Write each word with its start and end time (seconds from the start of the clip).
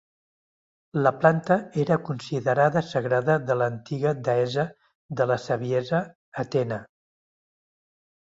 La 1.07 1.09
planta 1.23 1.57
era 1.83 1.97
considerada 2.07 2.83
sagrada 2.93 3.35
de 3.49 3.57
l'antiga 3.61 4.13
deessa 4.29 4.65
de 5.19 5.27
la 5.33 5.37
saviesa, 5.45 5.99
Atena. 6.45 6.81